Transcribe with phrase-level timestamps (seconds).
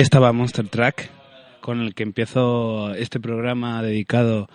[0.00, 1.10] Estaba Monster Track,
[1.60, 4.48] con el que empiezo este programa dedicado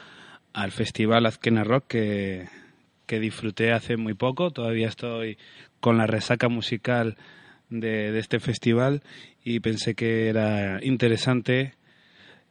[0.54, 2.48] al Festival Azkena Rock que,
[3.06, 4.50] que disfruté hace muy poco.
[4.50, 5.38] Todavía estoy
[5.80, 7.16] con la resaca musical
[7.70, 9.04] de, este festival
[9.44, 11.76] y pensé que era interesante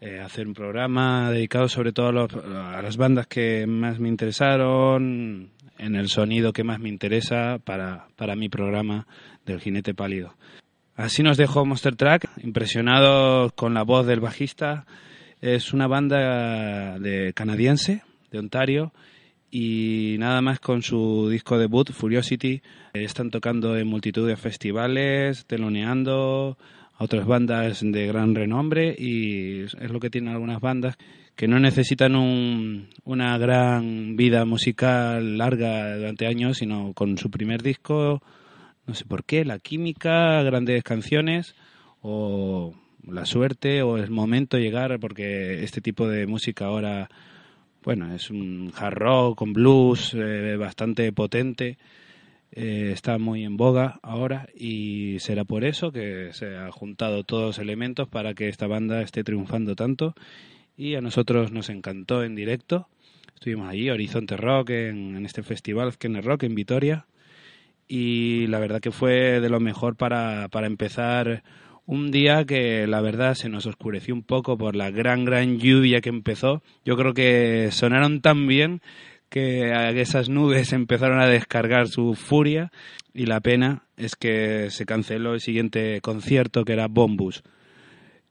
[0.00, 5.50] eh, hacer un programa dedicado sobre todo a, a, las bandas que más me interesaron,
[5.78, 9.08] en el sonido que más me interesa para, para mi programa
[9.44, 10.36] del jinete pálido.
[10.96, 14.86] Así nos dejó Monster Track, impresionado con la voz del bajista.
[15.40, 18.92] Es una banda de canadiense, de Ontario,
[19.50, 22.62] y nada más con su disco debut, Furiosity,
[22.92, 26.58] están tocando en multitud de festivales, teloneando
[26.96, 30.96] a otras bandas de gran renombre y es lo que tienen algunas bandas
[31.34, 37.62] que no necesitan un, una gran vida musical larga durante años, sino con su primer
[37.62, 38.22] disco
[38.86, 41.54] no sé por qué, la química, grandes canciones
[42.02, 42.74] o
[43.06, 47.08] la suerte o el momento llegar, porque este tipo de música ahora,
[47.82, 51.78] bueno, es un hard rock con blues eh, bastante potente,
[52.52, 57.44] eh, está muy en boga ahora y será por eso que se han juntado todos
[57.44, 60.14] los elementos para que esta banda esté triunfando tanto
[60.76, 62.88] y a nosotros nos encantó en directo.
[63.34, 67.06] Estuvimos allí, Horizonte Rock, en, en este festival Kenner Rock en Vitoria
[67.88, 71.42] y la verdad que fue de lo mejor para, para empezar
[71.86, 76.00] un día que la verdad se nos oscureció un poco por la gran, gran lluvia
[76.00, 76.62] que empezó.
[76.84, 78.80] Yo creo que sonaron tan bien
[79.28, 82.70] que esas nubes empezaron a descargar su furia
[83.12, 87.42] y la pena es que se canceló el siguiente concierto que era Bombus,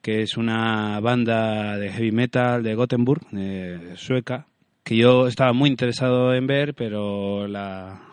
[0.01, 4.47] que es una banda de heavy metal de Gothenburg, de sueca,
[4.83, 8.12] que yo estaba muy interesado en ver, pero la,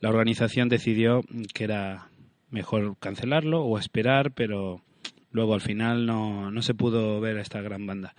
[0.00, 1.22] la organización decidió
[1.54, 2.08] que era
[2.50, 4.82] mejor cancelarlo o esperar, pero
[5.30, 8.14] luego al final no, no se pudo ver a esta gran banda,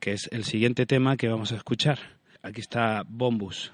[0.00, 1.98] que es el siguiente tema que vamos a escuchar.
[2.42, 3.72] Aquí está Bombus.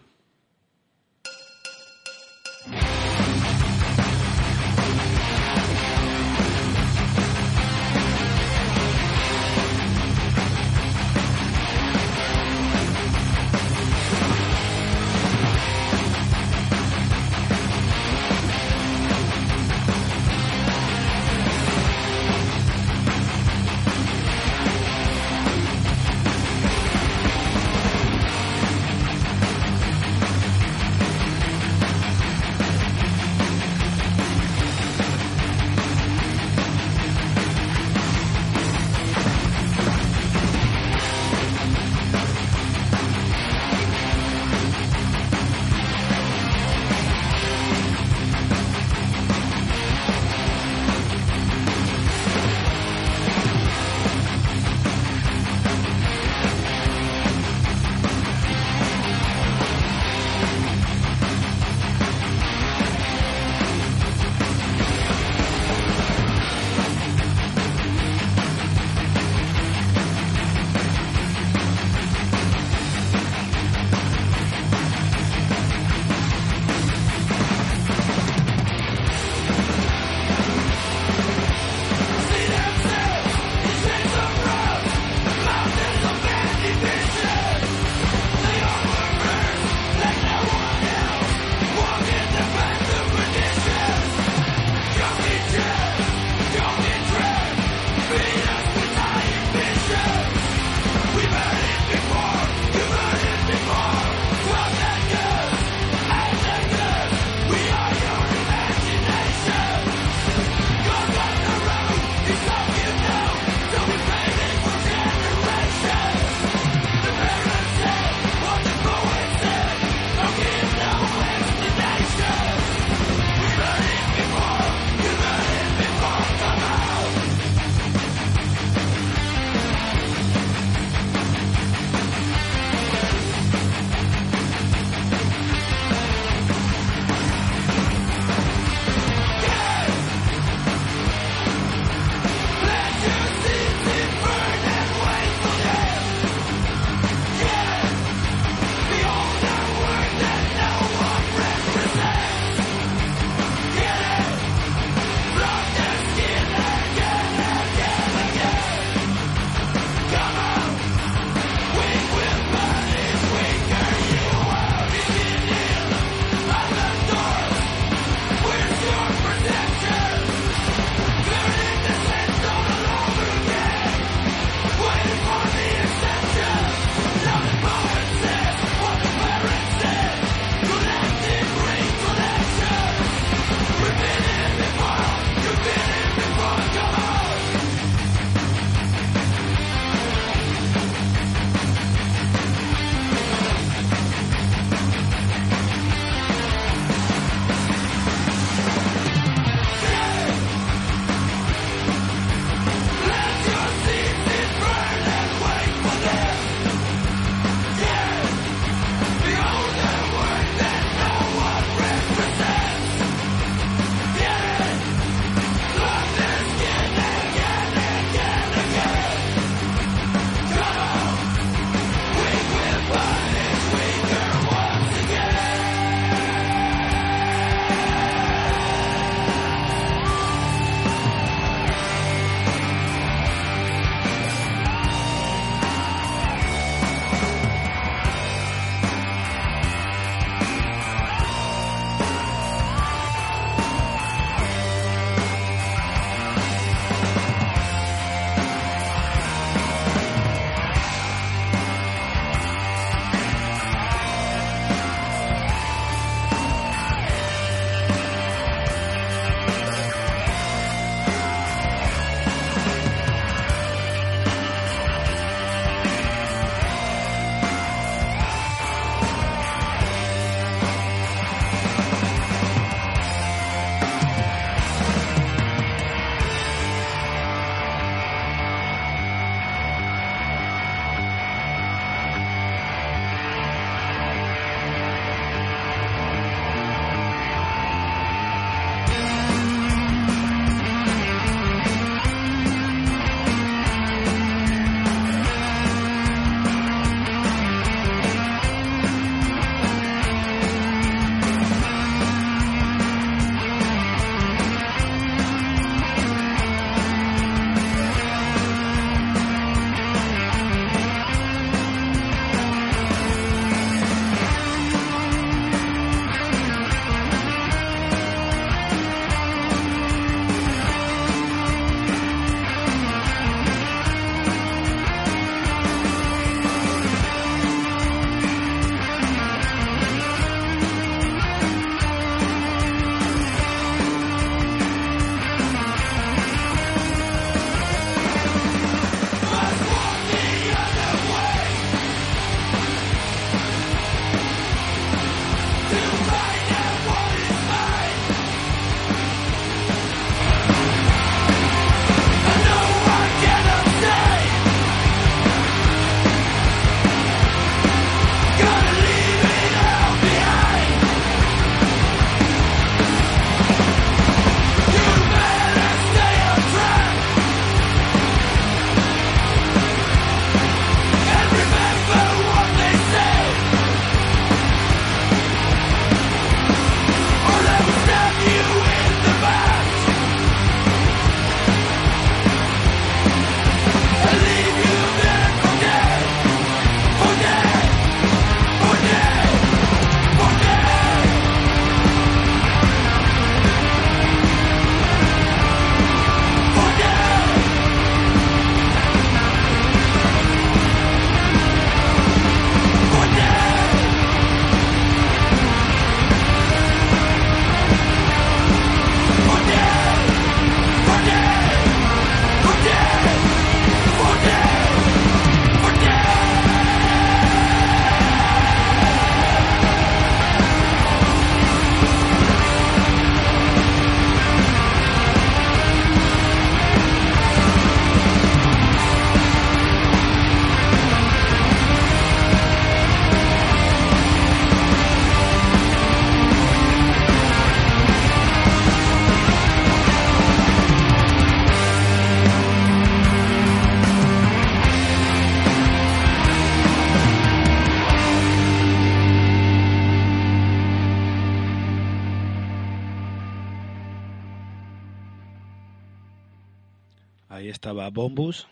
[457.58, 458.46] Estaba Bombus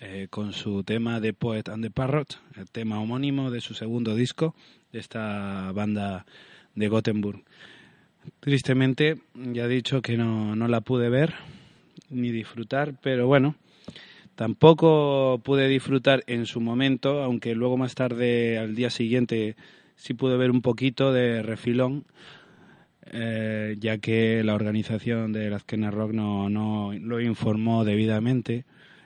[0.00, 4.14] eh, con su tema de Poet and the Parrot, el tema homónimo de su segundo
[4.14, 4.54] disco
[4.92, 6.24] de esta banda
[6.74, 7.44] de Gothenburg.
[8.40, 11.34] Tristemente, ya he dicho que no, no la pude ver
[12.08, 13.56] ni disfrutar, pero bueno,
[14.36, 19.54] tampoco pude disfrutar en su momento, aunque luego más tarde, al día siguiente,
[19.96, 22.06] sí pude ver un poquito de refilón,
[23.12, 28.64] eh, ya que la organización de la Azkena Rock no, no lo informó debidamente.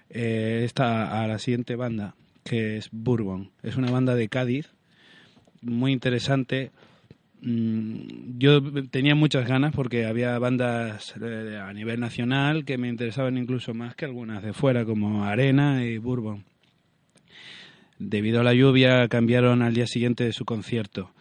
[0.09, 2.14] Eh, esta a la siguiente banda,
[2.45, 3.50] que es Bourbon.
[3.62, 4.73] Es una banda de Cádiz,
[5.62, 6.71] muy interesante.
[7.42, 13.38] Mm, yo tenía muchas ganas porque había bandas eh, a nivel nacional que me interesaban
[13.38, 16.45] incluso más que algunas de fuera, como Arena y Bourbon.
[17.99, 21.12] Debido a la lluvia cambiaron al día siguiente de su concierto.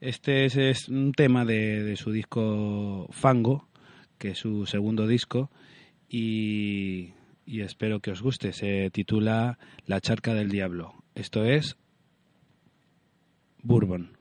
[0.00, 3.68] Este es, un tema de, su disco Fango,
[4.16, 5.50] que es su segundo disco,
[6.08, 7.14] y,
[7.44, 8.52] y espero que os guste.
[8.52, 10.94] Se titula La charca del diablo.
[11.14, 11.76] Esto es
[13.62, 14.17] Bourbon.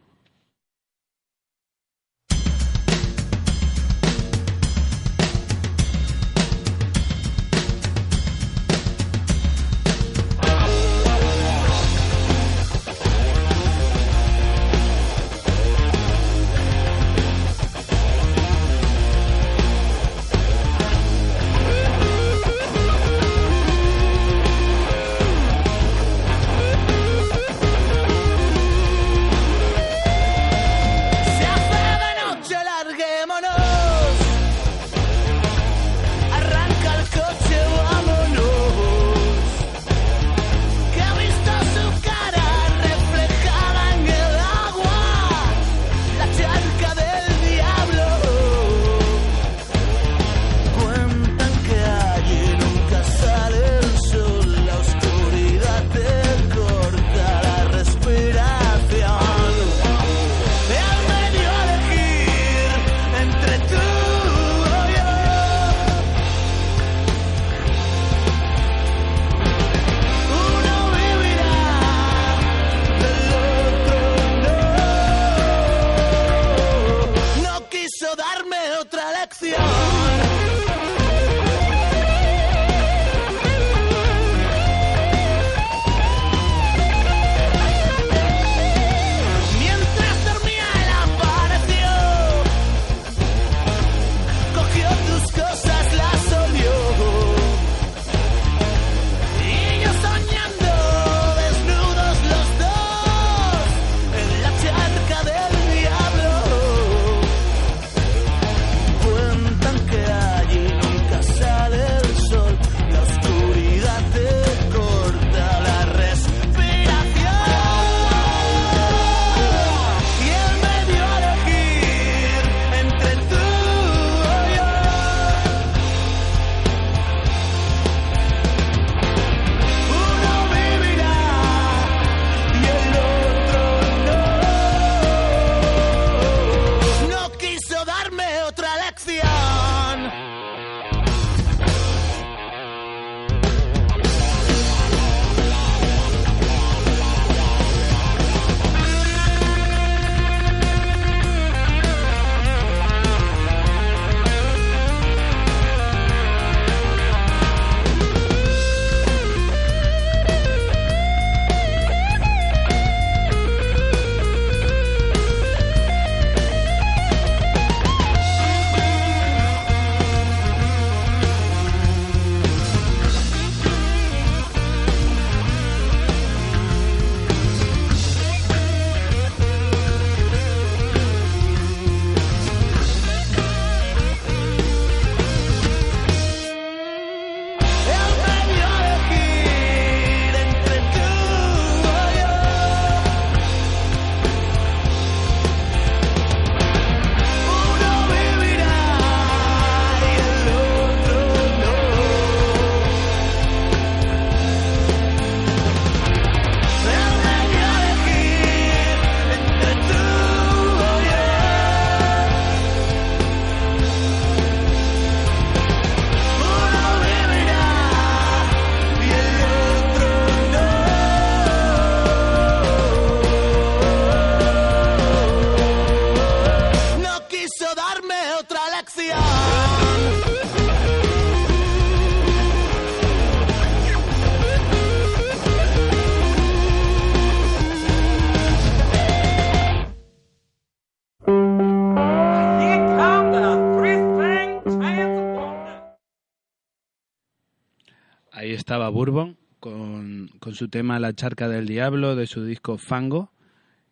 [248.48, 253.34] Ahí estaba Bourbon con, con, su tema La charca del diablo de su disco Fango,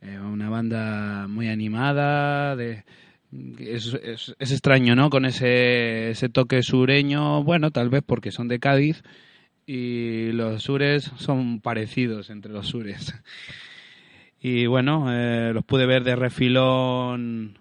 [0.01, 2.85] eh, una banda muy animada, de,
[3.59, 5.09] es, es, extraño, ¿no?
[5.09, 9.03] Con ese, ese toque sureño, bueno, tal vez porque son de Cádiz
[9.65, 13.13] y los sures son parecidos entre los sures.
[14.39, 17.57] Y bueno, eh, los pude ver de refilón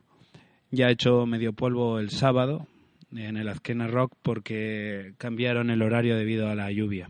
[0.70, 2.66] ya hecho medio polvo el sábado
[3.16, 7.08] en el Azkena Rock porque cambiaron el horario debido a la lluvia.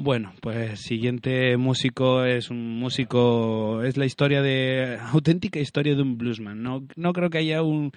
[0.00, 6.16] Bueno, pues siguiente músico es un músico, es la historia de, auténtica historia de un
[6.16, 6.62] bluesman.
[6.62, 7.90] No, no creo que haya un,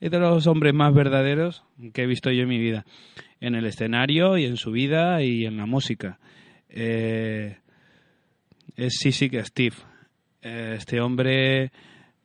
[0.00, 1.62] es de los hombres más verdaderos
[1.92, 2.86] que he visto yo en mi vida,
[3.38, 6.18] en el escenario y en su vida y en la música.
[6.70, 7.58] Eh,
[8.74, 8.98] es
[9.30, 9.76] que Steve.
[10.40, 11.70] Eh, este hombre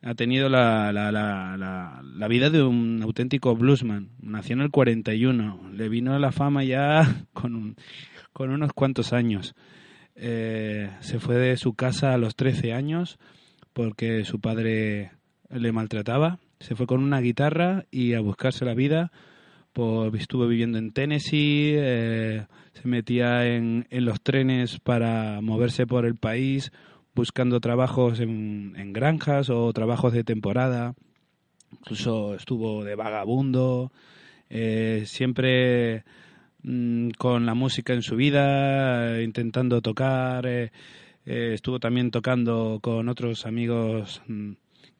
[0.00, 4.08] ha tenido la, la, la, la, vida de un auténtico bluesman.
[4.22, 5.70] Nació en el 41.
[5.74, 7.76] Le vino la fama ya con un,
[8.38, 9.56] con unos cuantos años.
[10.14, 13.18] Eh, se fue de su casa a los 13 años
[13.72, 15.10] porque su padre
[15.50, 16.38] le maltrataba.
[16.60, 19.10] Se fue con una guitarra y a buscarse la vida.
[19.72, 26.06] Por, estuvo viviendo en Tennessee, eh, se metía en, en, los trenes para moverse por
[26.06, 26.70] el país,
[27.16, 30.94] buscando trabajos en, en granjas o trabajos de temporada.
[31.72, 33.90] Incluso estuvo de vagabundo.
[34.48, 36.04] Eh, siempre
[36.62, 40.46] Mm, con la música en su vida, intentando tocar.
[40.46, 40.72] Eh,
[41.26, 44.52] eh, estuvo también tocando con otros amigos mm,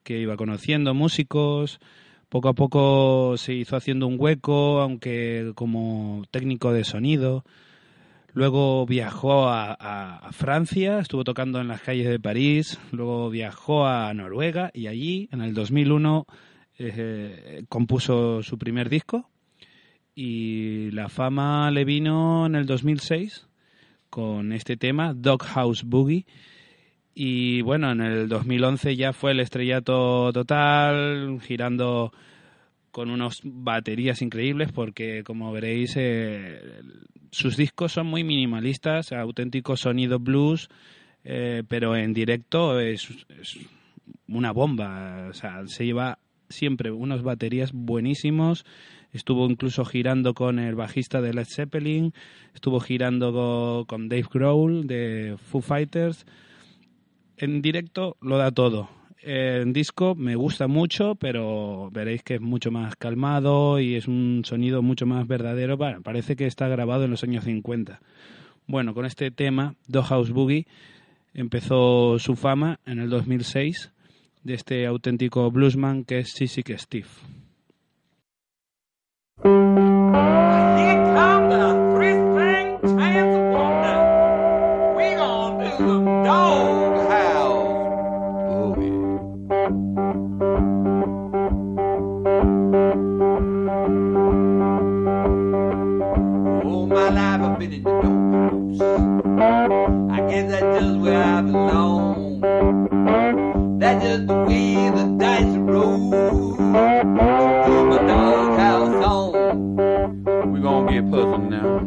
[0.02, 1.80] que iba conociendo, músicos.
[2.28, 7.44] Poco a poco se hizo haciendo un hueco, aunque como técnico de sonido.
[8.34, 12.78] Luego viajó a, Francia, estuvo tocando en las calles de París.
[12.92, 16.26] Luego viajó a Noruega y allí, en el 2001,
[16.78, 19.28] eh, compuso su primer disco,
[20.20, 23.46] y la fama le vino en el 2006
[24.10, 26.26] con este tema, Doghouse Boogie.
[27.14, 32.12] Y bueno, en el 2011 ya fue el estrellato total, girando
[32.90, 36.62] con unas baterías increíbles porque como veréis eh,
[37.30, 40.68] sus discos son muy minimalistas, auténtico sonido blues,
[41.22, 43.08] eh, pero en directo es,
[44.26, 48.64] una bomba, o sea, se lleva siempre unas baterías buenísimos
[49.18, 52.14] estuvo incluso girando con el bajista de Led Zeppelin,
[52.54, 56.24] estuvo girando con Dave Grohl de Foo Fighters.
[57.36, 58.88] En directo lo da todo.
[59.20, 64.42] En disco me gusta mucho, pero veréis que es mucho más calmado y es un
[64.44, 65.76] sonido mucho más verdadero.
[65.76, 68.00] Parece que está grabado en los años 50.
[68.68, 70.68] Bueno, con este tema, House Boogie,
[71.34, 73.90] empezó su fama en el 2006
[74.44, 77.08] de este auténtico bluesman que es Sissy Steve.
[99.48, 102.40] I guess that's just where I belong.
[103.78, 106.10] That's just the way the dice roll.
[106.10, 109.38] Put my doghouse on
[110.68, 111.78] gonna get puzzled now.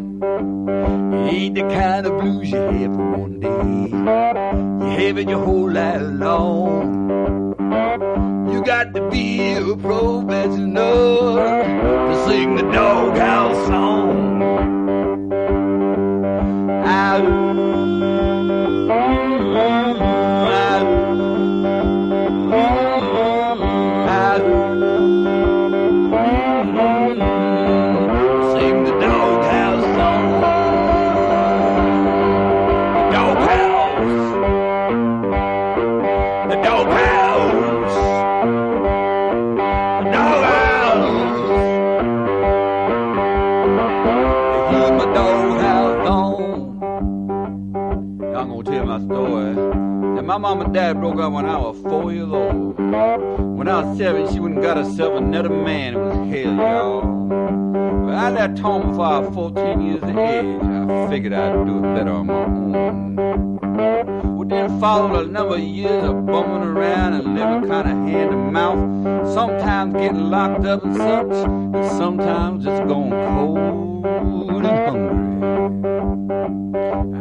[1.30, 3.92] Ain't the kind of blues you have for one day.
[4.82, 6.61] You have it your whole life long.
[54.02, 55.94] she wouldn't got herself another man.
[55.94, 57.02] It was hell, y'all.
[58.08, 60.60] But I left home before I was 14 years of age.
[60.64, 63.16] I figured I'd do it better on my own.
[64.38, 68.32] Well, then followed a number of years of bumming around and living kind of hand
[68.32, 69.34] to mouth.
[69.36, 74.06] Sometimes getting locked up and such, and sometimes just going cold
[74.66, 75.22] and hungry.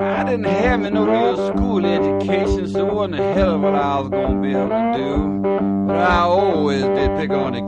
[0.03, 3.50] I didn't have no real school education, so what in the hell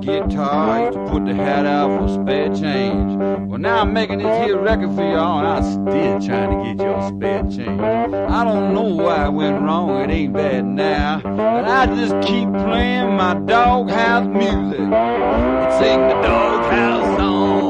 [0.02, 0.86] guitar.
[0.86, 3.16] Used to put the hat out for spare change.
[3.48, 6.84] Well, now I'm making this here record for y'all, and I'm still trying to get
[6.84, 7.80] your spare change.
[7.80, 11.20] I don't know why it went wrong, it ain't bad now.
[11.22, 17.61] But I just keep playing my doghouse music and sing the doghouse song.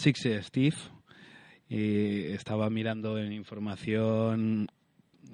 [0.00, 0.76] Six Steve
[1.68, 4.68] y estaba mirando en información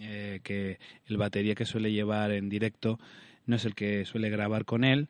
[0.00, 2.98] eh, que el batería que suele llevar en directo
[3.44, 5.08] no es el que suele grabar con él.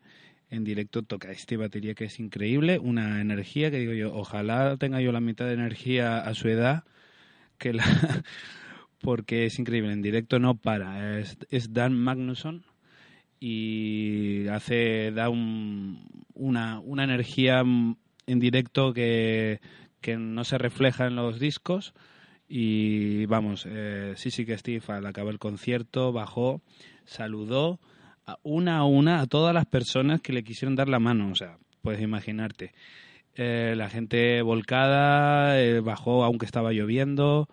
[0.50, 5.00] En directo toca este batería que es increíble, una energía que digo yo, ojalá tenga
[5.00, 6.84] yo la mitad de energía a su edad,
[7.56, 7.82] que la,
[9.00, 9.90] porque es increíble.
[9.90, 11.18] En directo no para.
[11.18, 12.62] Es, es Dan Magnusson
[13.40, 17.64] y hace da un, una, una energía
[18.26, 19.60] en directo que,
[20.18, 21.94] no se refleja en los discos.
[22.48, 26.62] Y vamos, eh, sí que Steve al acabar el concierto bajó,
[27.04, 27.80] saludó
[28.24, 31.30] a una a una a todas las personas que le quisieron dar la mano.
[31.30, 32.72] O sea, puedes imaginarte.
[33.34, 37.48] Eh, la gente volcada, eh, bajó aunque estaba lloviendo.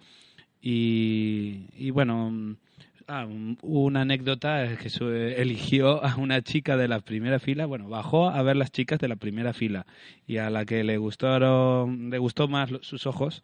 [0.61, 2.55] Y, y bueno,
[3.07, 3.27] Ah,
[3.61, 8.41] una anécdota es que eligió a una chica de la primera fila, bueno, bajó a
[8.43, 9.85] ver las chicas de la primera fila
[10.25, 13.43] y a la que le gustaron, le gustó más sus ojos,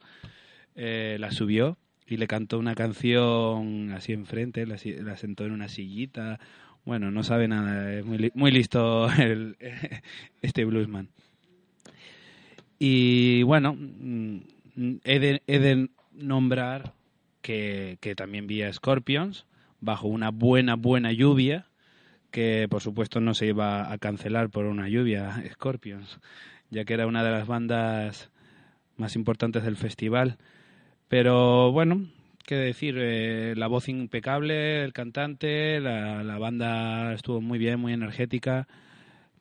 [0.76, 5.68] eh, la subió y le cantó una canción así enfrente, la, la sentó en una
[5.68, 6.40] sillita.
[6.86, 9.58] Bueno, no sabe nada, es muy, muy listo el,
[10.42, 11.10] este bluesman.
[12.80, 14.38] Y bueno, mm,
[15.04, 16.94] he de, he de nombrar
[17.42, 19.46] que, que, también vi a Scorpions,
[19.82, 21.66] bajo una buena, buena lluvia,
[22.32, 26.20] que por supuesto no se iba a cancelar por una lluvia, Scorpions,
[26.70, 28.30] ya que era una de las bandas
[28.98, 30.38] más importantes del festival.
[31.08, 32.06] Pero bueno,
[32.46, 37.94] qué decir, eh, la voz impecable, el cantante, la, la banda estuvo muy bien, muy
[37.94, 38.68] energética.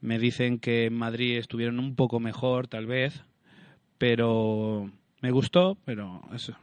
[0.00, 3.24] Me dicen que en Madrid estuvieron un poco mejor, tal vez,
[3.98, 6.56] pero me gustó, pero eso.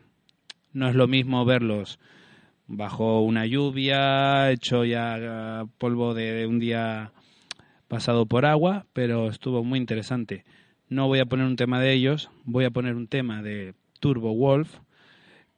[0.73, 1.99] No es lo mismo verlos
[2.67, 7.11] bajo una lluvia, hecho ya eh, polvo de un día
[7.87, 10.43] pasado por agua, pero estuvo muy interesante.
[10.89, 14.35] No voy a poner un tema de ellos, voy a poner un tema de Turbo
[14.35, 14.79] Wolf,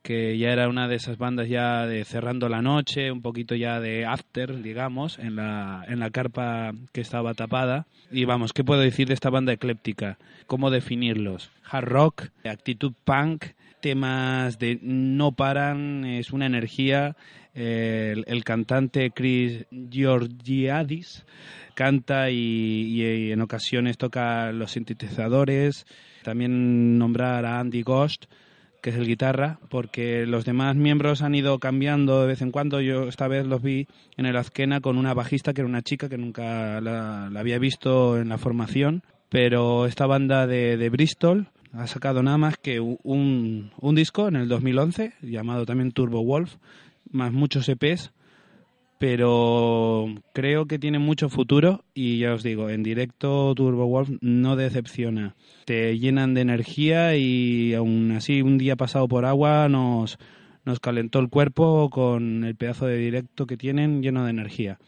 [0.02, 3.82] que ya era una de esas bandas ya de cerrando la noche, un poquito ya
[3.82, 7.88] de after, digamos, en la, en la carpa que estaba tapada.
[8.10, 10.17] Y vamos, ¿qué puedo decir de esta banda ecléptica?
[10.46, 11.52] ¿Cómo definirlos?
[11.70, 13.48] Hard rock, actitud punk,
[13.79, 17.15] temas de no paran, es una energía.
[17.53, 21.25] el, cantante Chris Georgiadis
[21.73, 25.85] canta y, en ocasiones toca los sintetizadores.
[26.23, 28.25] También nombrar a Andy Ghost,
[28.81, 32.81] que es el guitarra, porque los demás miembros han ido cambiando de vez en cuando.
[32.81, 33.87] Yo esta vez los vi
[34.17, 38.19] en el Azquena con una bajista que era una chica que nunca la, había visto
[38.19, 39.03] en la formación.
[39.29, 44.47] Pero esta banda de Bristol, ha sacado nada más que un, un disco en el
[44.47, 46.56] 2011 llamado también Turbo Wolf,
[47.12, 48.12] más muchos EPs,
[48.97, 54.56] pero creo que tiene mucho futuro y ya os digo, en directo Turbo Wolf no
[54.56, 55.36] decepciona.
[55.65, 60.17] Te llenan de energía y aún así un día pasado por agua nos,
[60.65, 64.80] nos calentó el cuerpo con el pedazo de directo que tienen lleno de energía.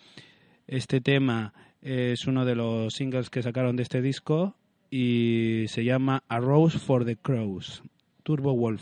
[0.68, 4.56] Este tema es uno de los singles que sacaron de este disco
[4.90, 7.84] y se llama A Rose for the Crows,
[8.24, 8.82] Turbo Wolf.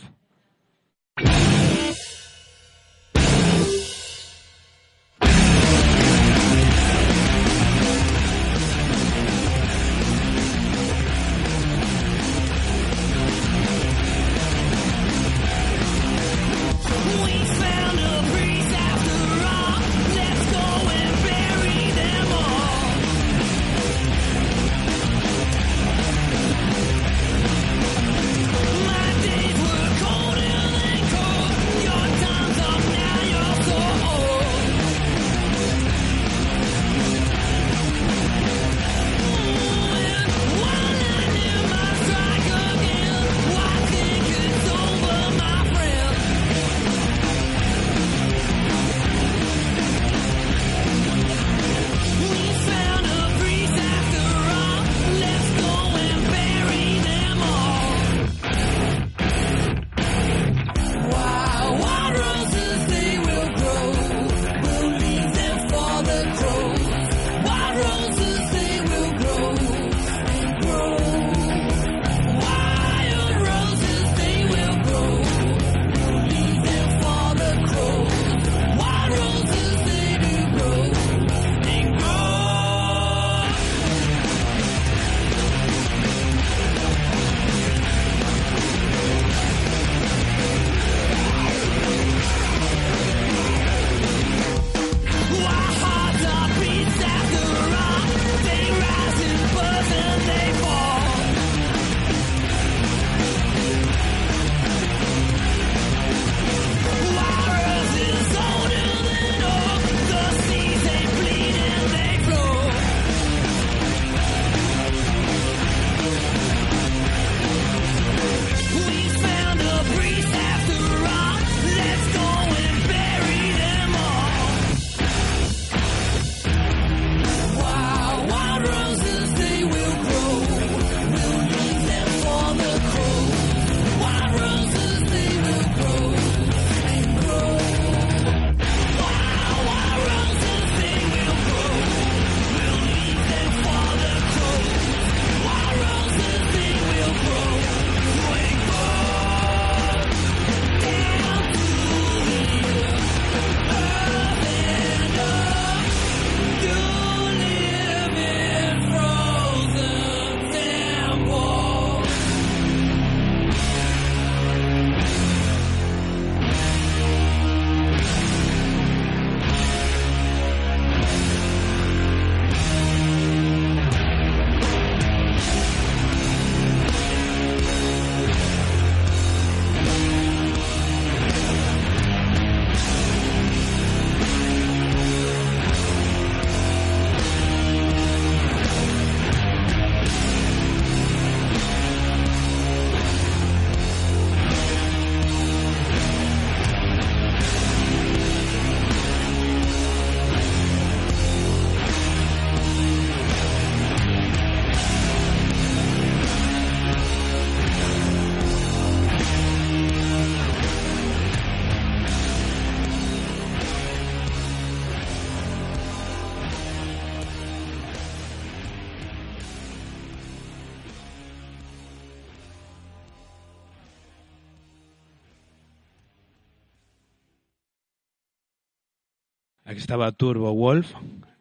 [229.88, 230.92] Estaba Turbo Wolf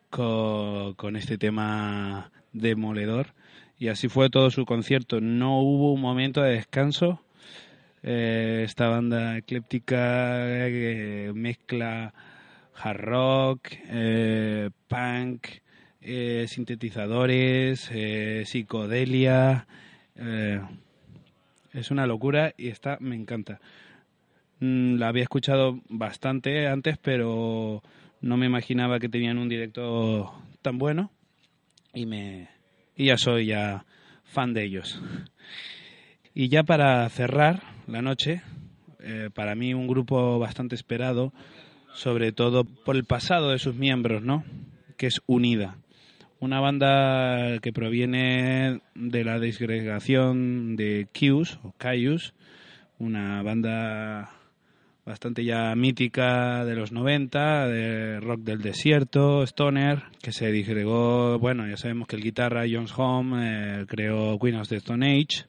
[0.09, 3.35] con, este tema demoledor
[3.77, 5.21] y así fue todo su concierto.
[5.21, 7.21] No hubo un momento de descanso.
[8.05, 12.15] Eh, esta banda ecléptica eh, mezcla
[12.77, 15.49] hard rock, eh, punk,
[16.47, 17.91] sintetizadores,
[18.45, 19.67] psicodelia.
[21.73, 23.59] es una locura y esta me encanta.
[24.61, 27.83] Mm, La había escuchado bastante antes, pero
[28.21, 31.11] no me imaginaba que tenían un directo tan bueno
[31.95, 32.49] y me
[32.97, 33.85] y ya soy ya
[34.25, 35.01] fan de ellos.
[36.35, 38.43] Y ya para cerrar la noche,
[39.01, 41.33] eh, para mí un grupo bastante esperado,
[41.95, 44.45] sobre todo por el pasado de sus miembros, ¿no?
[44.97, 45.77] Que es Unida.
[46.39, 52.35] Una banda que proviene de la disgregación de Kius o Caius,
[52.99, 54.36] una banda
[55.07, 61.67] bastante ya mítica de los 90, de rock del desierto, Stoner, que se disgregó, bueno,
[61.69, 63.39] ya sabemos que el guitarra Jones Home
[63.83, 65.47] eh, creó Queen of the Stone Age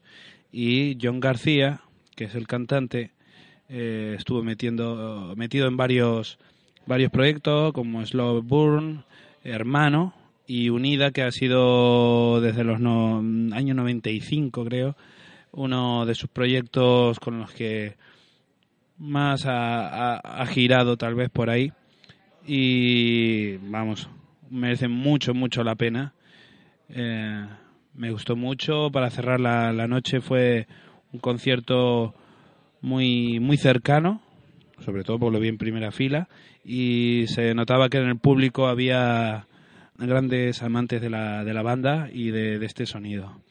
[0.51, 1.81] y John García,
[2.15, 3.11] que es el cantante,
[3.67, 6.37] eh, estuvo metiendo, metido en varios,
[6.85, 9.05] varios proyectos como Slow Burn,
[9.43, 10.13] Hermano
[10.45, 13.17] y Unida, que ha sido desde los no,
[13.55, 14.95] años 95, creo,
[15.51, 17.95] uno de sus proyectos con los que
[18.97, 21.71] más ha, ha- girado tal vez por ahí
[22.45, 24.09] y vamos,
[24.49, 26.13] merece mucho, mucho la pena.
[26.89, 27.45] Eh,
[27.93, 30.67] me gustó mucho, para cerrar la, la noche fue
[31.11, 32.13] un concierto
[32.81, 34.21] muy, muy cercano,
[34.79, 36.29] sobre todo por lo vi en primera fila,
[36.63, 39.47] y se notaba que en el público había
[39.97, 43.41] grandes amantes de la, de la banda y de este sonido.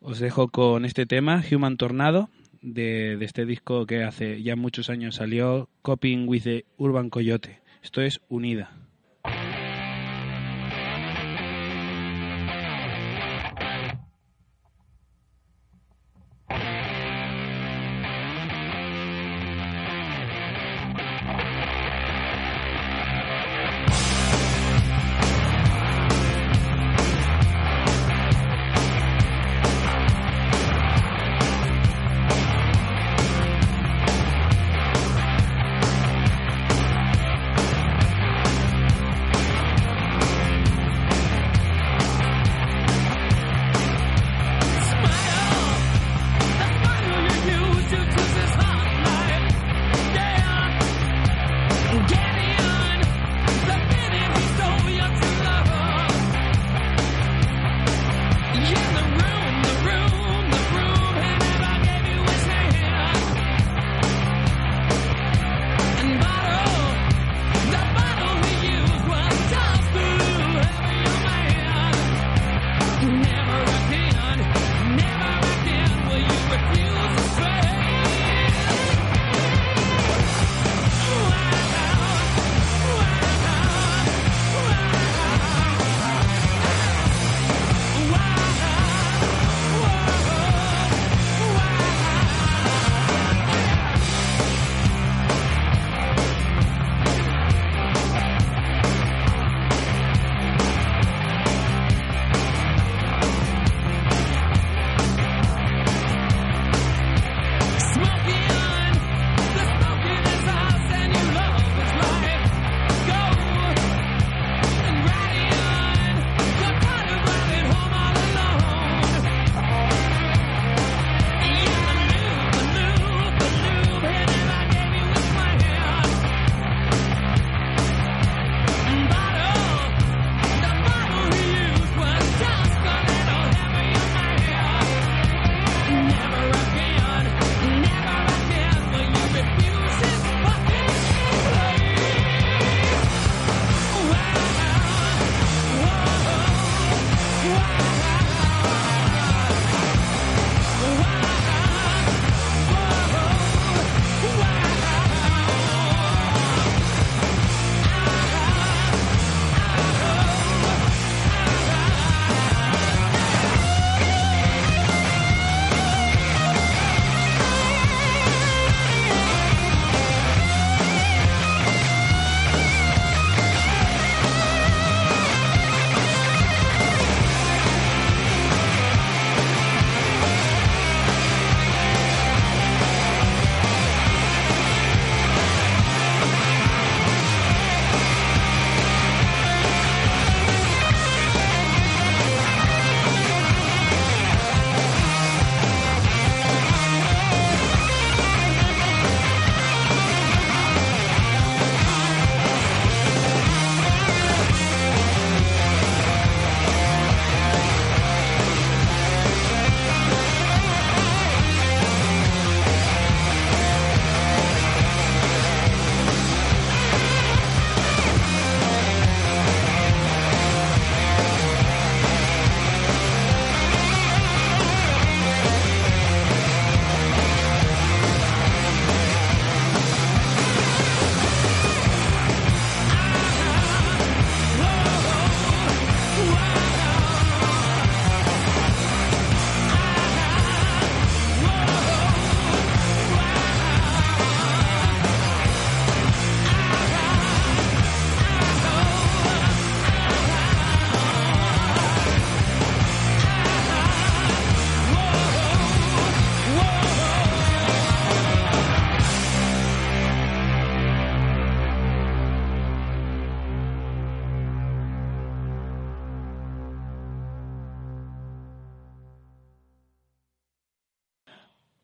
[0.00, 2.28] Os dejo con este tema, Human Tornado,
[2.62, 7.60] de, de este disco que hace ya muchos años salió, Coping with the Urban Coyote.
[7.82, 8.81] Esto es Unida.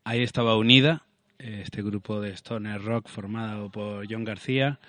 [0.09, 1.03] Ahí estaba Unida,
[1.37, 4.79] este grupo de stoner rock formado por John García.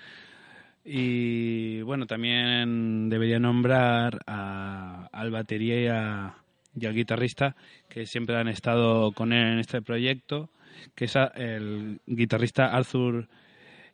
[0.83, 6.33] Y bueno, también debería nombrar a, al batería
[6.75, 7.55] y, al guitarrista
[7.87, 10.49] que siempre han estado con él en este proyecto,
[10.95, 13.27] que es el guitarrista Arthur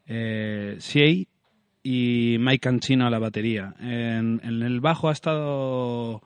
[0.06, 0.78] eh,
[1.84, 3.76] y Mike Cancino a la batería.
[3.82, 6.22] En, el bajo ha estado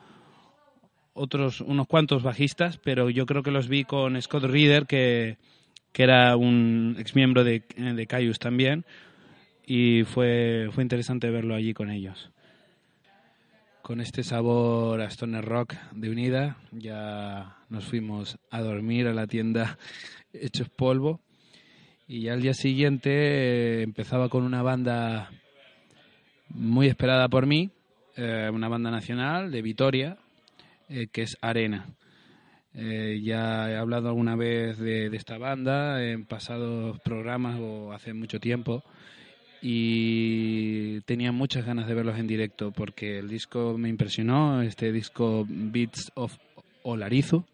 [1.14, 5.38] otros unos cuantos bajistas, pero yo creo que los vi con Scott Reeder, que,
[5.91, 8.86] que era un ex miembro de, de Caius también,
[9.66, 12.32] y fue, fue interesante verlo allí con ellos.
[13.82, 19.28] Con este sabor a Stoner Rock de Unida, ya nos fuimos a dormir a la
[19.28, 19.78] tienda
[20.34, 21.20] hechos polvo.
[22.07, 25.32] Y al día siguiente eh, empezaba con una banda
[26.49, 27.72] muy esperada por mí,
[28.18, 30.18] eh, una banda nacional de Vitoria,
[30.91, 31.87] eh, que es Arena.
[32.73, 38.39] ya he hablado alguna vez de, de, esta banda en pasados programas o hace mucho
[38.39, 38.83] tiempo
[39.61, 45.45] y tenía muchas ganas de verlos en directo porque el disco me impresionó, este disco
[45.47, 46.35] Beats of
[46.83, 47.45] Olarizu.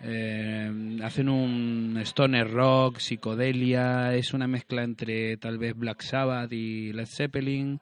[0.00, 6.92] Eh, hacen un stoner rock, psicodelia, es una mezcla entre tal vez Black Sabbath y
[6.92, 7.80] Led Zeppelin,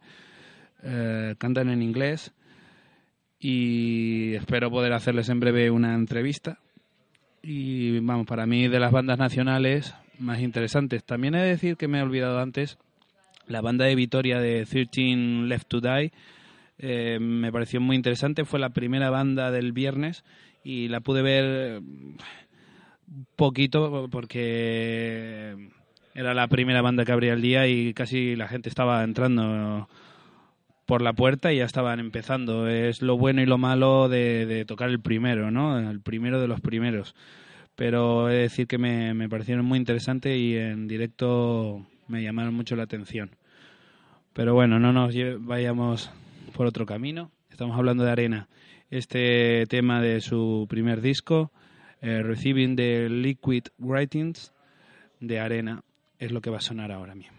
[0.83, 2.33] eh, cantan en inglés
[3.49, 6.59] y espero poder hacerles en breve una entrevista.
[7.45, 11.05] Y vamos, para mí de las bandas nacionales más interesantes.
[11.05, 12.77] También he de decir que me he olvidado antes
[13.47, 16.11] la banda de Vitoria de 13 Left to Die
[16.81, 18.45] eh, me pareció muy interesante.
[18.45, 20.25] Fue la primera banda del viernes
[20.65, 21.83] y la pude ver
[23.37, 25.71] poquito porque
[26.17, 29.89] era la primera banda que abría el día y casi la gente estaba entrando
[30.87, 32.69] por la puerta y ya estaban empezando.
[32.69, 35.79] Es lo bueno y lo malo de, de tocar el primero, ¿no?
[35.79, 37.15] El primero de los primeros.
[37.75, 42.55] Pero he de decir que me, me parecieron muy interesantes y en directo me llamaron
[42.55, 43.31] mucho la atención.
[44.33, 46.11] Pero bueno, no nos vayamos
[46.55, 47.31] por otro camino.
[47.51, 48.49] Estamos hablando de Arena.
[48.91, 51.51] Este tema de su primer disco,
[52.01, 54.53] eh, Receiving the Liquid Writings
[55.21, 55.83] de Arena,
[56.19, 57.36] es lo que va a sonar ahora mismo.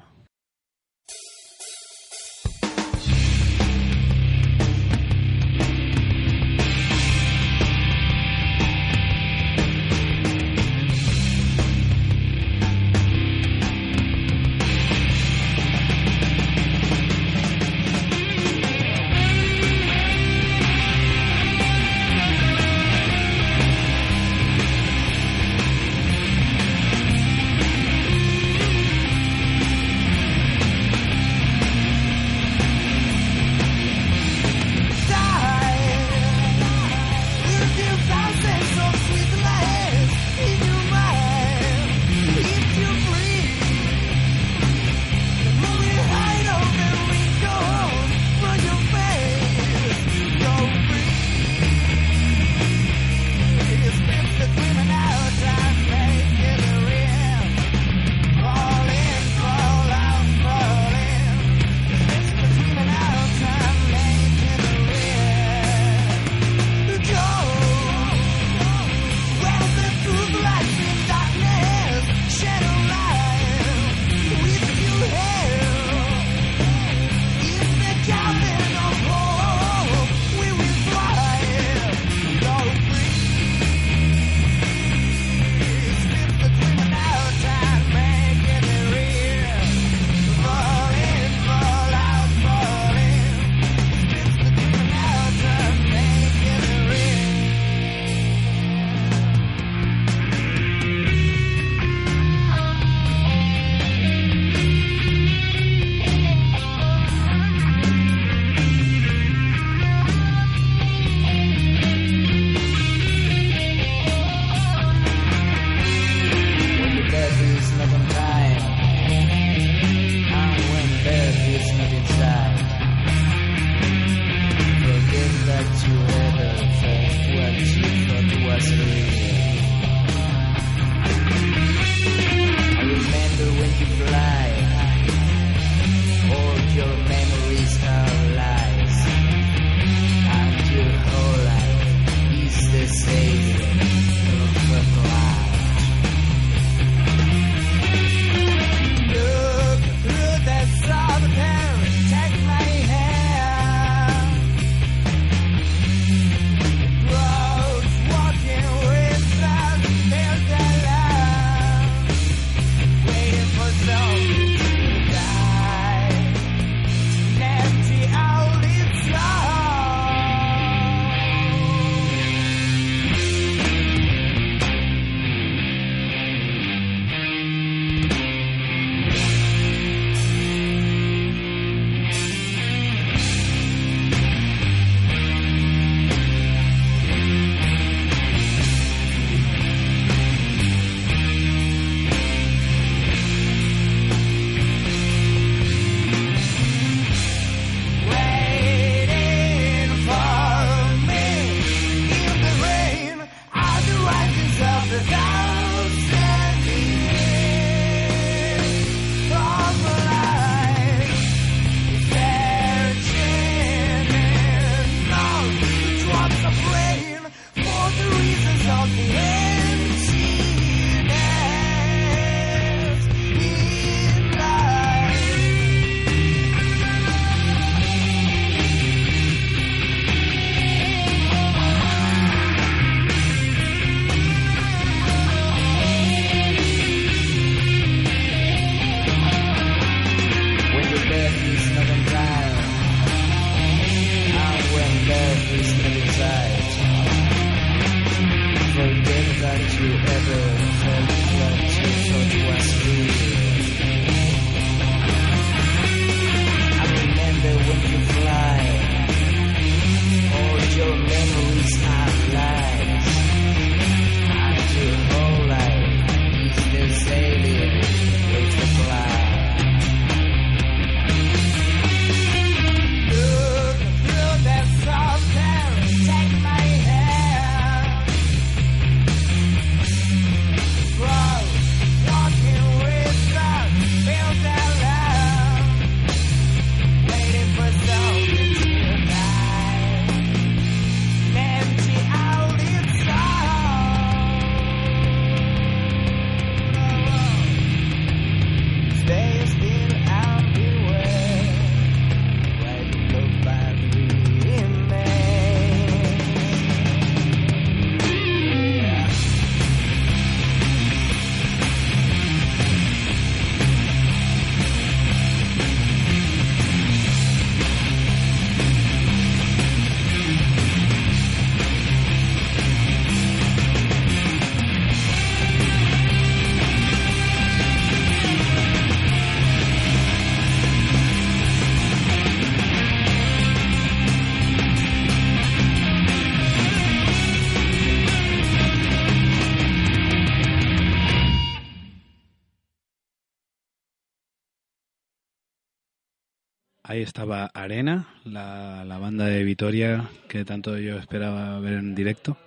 [347.02, 352.38] Estaba Arena, la, la, banda de Vitoria que tanto yo esperaba ver en directo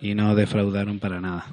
[0.00, 1.46] y no defraudaron para nada.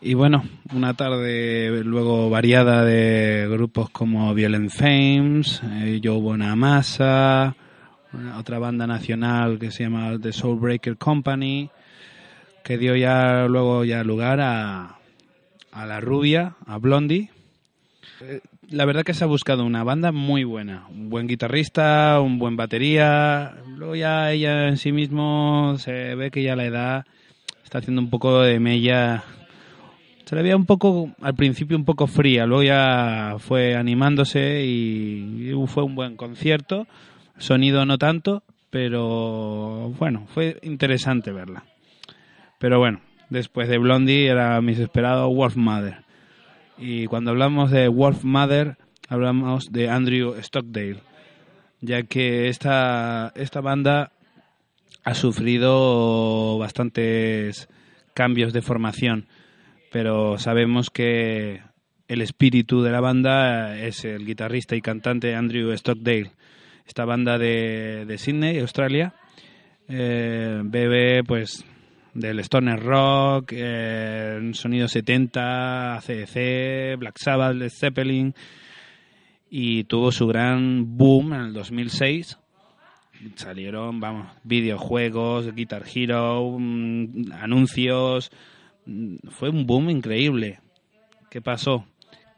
[0.00, 7.56] Y bueno, una tarde luego variada de grupos como Violent Fames, eh, Joe Bonamassa,
[8.38, 11.70] otra banda nacional que se llama The Soulbreaker Company,
[12.62, 14.98] que dio ya luego ya lugar a,
[15.72, 17.30] a La Rubia, a Blondie.
[18.20, 18.40] Eh,
[18.70, 22.56] la verdad que se ha buscado una banda muy buena, un buen guitarrista, un buen
[22.56, 23.56] batería.
[23.76, 27.06] Luego ya ella en sí mismo se ve que ya la edad
[27.64, 29.24] está haciendo un poco de mella.
[30.24, 35.52] Se le veía un poco, al principio un poco fría, luego ya fue animándose y
[35.66, 36.86] fue un buen concierto.
[37.38, 41.64] Sonido no tanto, pero bueno, fue interesante verla.
[42.58, 43.00] Pero bueno,
[43.30, 46.07] después de Blondie era mis esperados Wolf Mother.
[46.78, 48.76] Y cuando hablamos de Wolf Mother,
[49.08, 51.00] hablamos de Andrew Stockdale,
[51.80, 54.12] ya que esta, esta banda
[55.02, 57.68] ha sufrido bastantes
[58.14, 59.26] cambios de formación,
[59.90, 61.62] pero sabemos que
[62.06, 66.30] el espíritu de la banda es el guitarrista y cantante Andrew Stockdale.
[66.86, 69.14] Esta banda de, de Sydney, Australia,
[69.88, 71.64] eh, bebe pues
[72.14, 78.34] del stoner rock, eh, sonido 70, ACDC, Black Sabbath, Led Zeppelin
[79.50, 82.38] y tuvo su gran boom en el 2006.
[83.34, 88.30] Salieron, vamos, videojuegos, Guitar Hero, mm, anuncios.
[88.86, 90.60] Mm, fue un boom increíble.
[91.30, 91.86] ¿Qué pasó?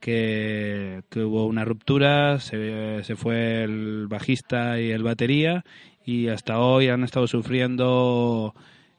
[0.01, 5.63] Que, que hubo una ruptura, se, se fue el bajista y el batería
[6.05, 8.55] y hasta hoy han estado sufriendo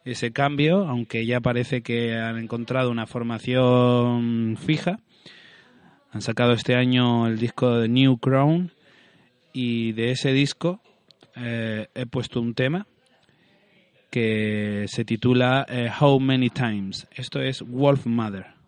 [0.05, 4.99] ese cambio, aunque ya parece que han encontrado una formación fija.
[6.11, 8.71] Han sacado este año el disco de New Crown
[9.53, 10.81] y de ese disco
[11.35, 12.87] eh, he puesto un tema
[14.09, 17.07] que se titula eh, How Many Times.
[17.15, 18.60] Esto es Wolf Mother.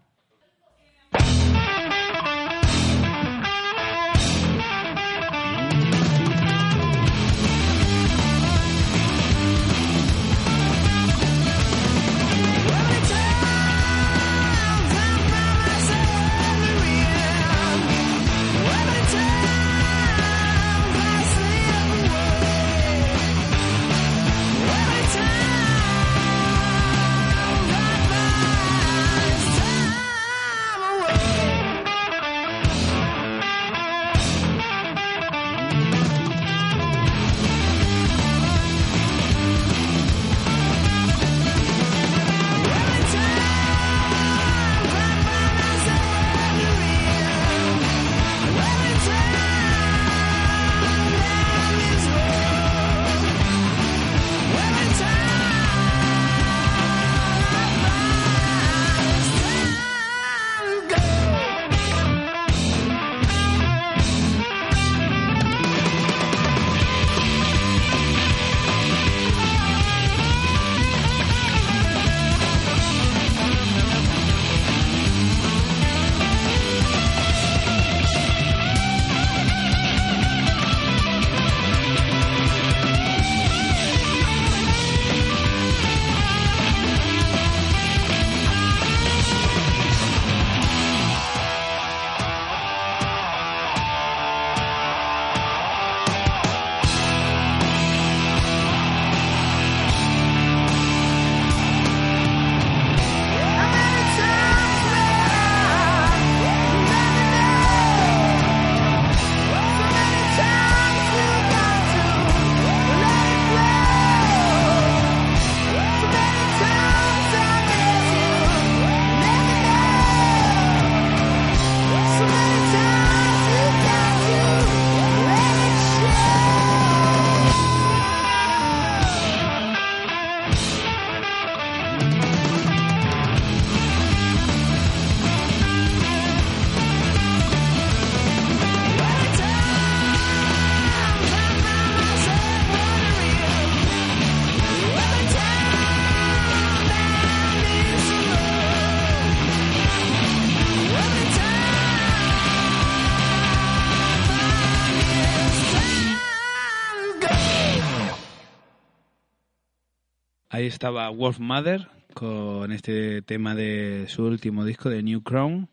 [160.63, 165.67] Ahí estaba Wolf Mother con este tema de su último disco de New Crown.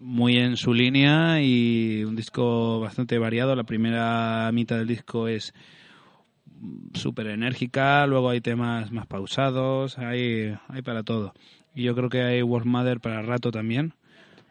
[0.00, 3.54] Muy en su línea y un disco bastante variado.
[3.54, 5.52] La primera mitad del disco es
[6.94, 11.34] súper enérgica, luego hay temas más pausados, hay, hay para todo.
[11.74, 13.92] Y yo creo que hay Wolf Mother para rato también,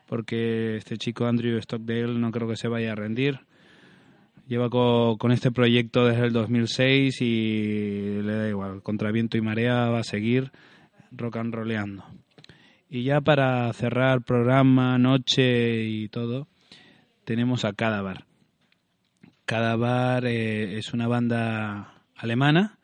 [0.05, 3.39] porque este chico Andrew Stockdale no creo que se vaya a rendir
[4.47, 9.89] Lleva con, este proyecto desde el 2006 y le da igual, contra viento y marea
[9.89, 10.51] va a seguir
[11.11, 12.03] rock and rollando.
[12.89, 16.47] Y ya para cerrar programa, noche y todo,
[17.23, 18.25] tenemos a Cadavar.
[19.45, 22.79] Cadavar eh, es una banda alemana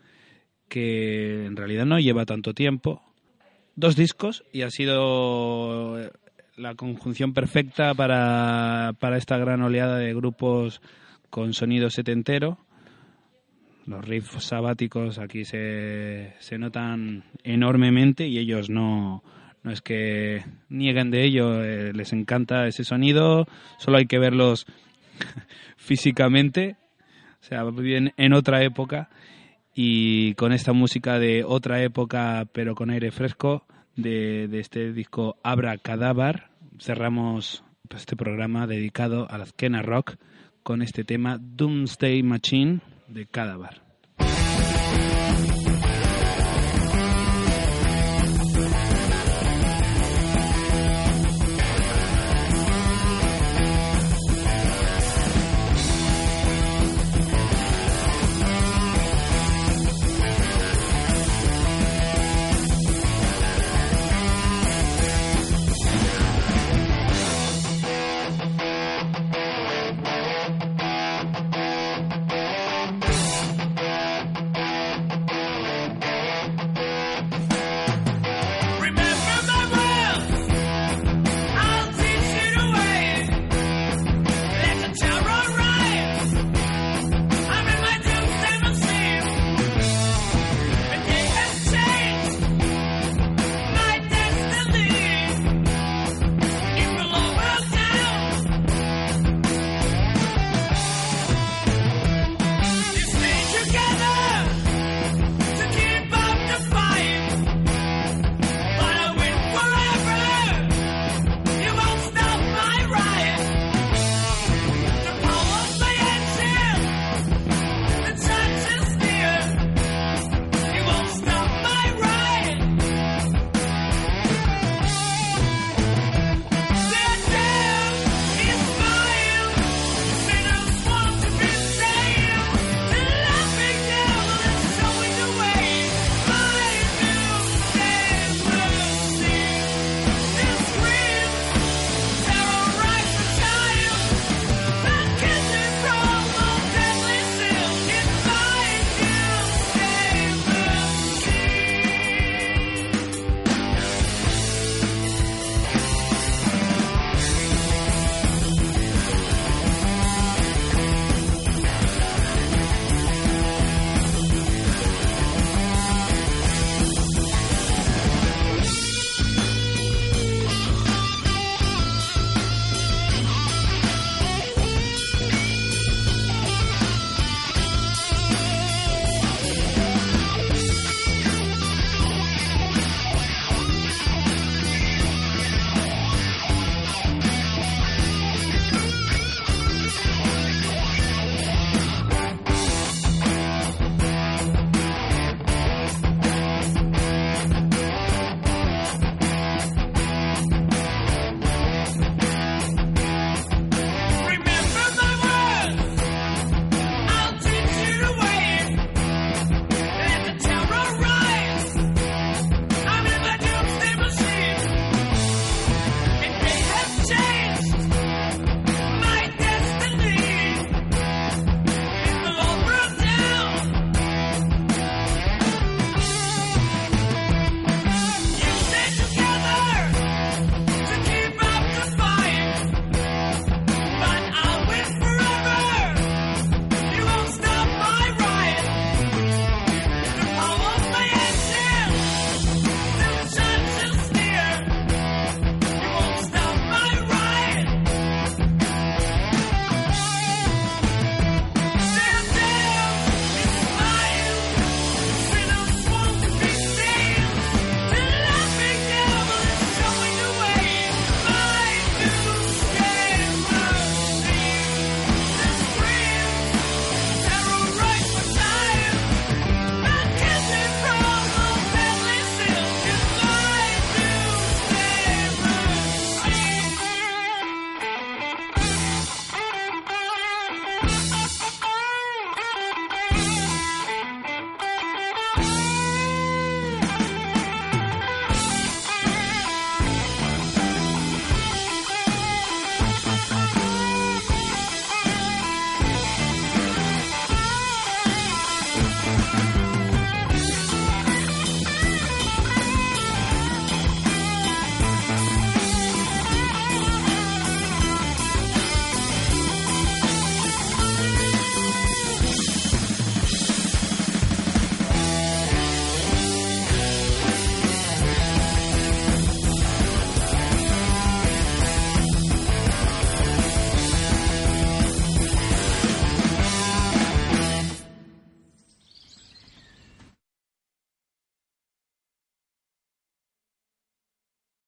[0.69, 3.01] que en realidad no lleva tanto tiempo.
[3.75, 5.97] Dos discos y ha sido
[6.55, 10.81] la conjunción perfecta para, para esta gran oleada de grupos
[11.29, 12.57] con sonido setentero.
[13.85, 19.23] Los riffs sabáticos aquí se, se notan enormemente y ellos no,
[19.63, 24.67] no es que nieguen de ello, eh, les encanta ese sonido, solo hay que verlos
[25.77, 26.77] físicamente,
[27.41, 29.09] o sea, viven en otra época
[29.73, 33.65] y con esta música de otra época pero con aire fresco
[33.95, 36.45] de, de este disco Abra Cadáver
[36.79, 40.15] cerramos este programa dedicado a la esquena rock
[40.69, 43.88] con este tema Doomsday Machine de Cadaver.